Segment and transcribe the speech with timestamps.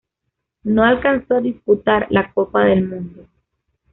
[0.63, 3.27] No alcanzó a disputar la Copa del Mundo.